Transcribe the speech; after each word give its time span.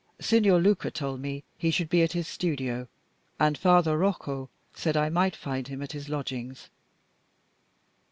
"Signor 0.19 0.59
Luca 0.59 0.89
told 0.89 1.19
me 1.19 1.43
he 1.59 1.69
should 1.69 1.87
be 1.87 2.01
at 2.01 2.13
his 2.13 2.27
studio, 2.27 2.87
and 3.39 3.55
Father 3.55 3.99
Rocco 3.99 4.49
said 4.73 4.97
I 4.97 5.09
might 5.09 5.35
find 5.35 5.67
him 5.67 5.83
at 5.83 5.91
his 5.91 6.09
lodgings." 6.09 6.69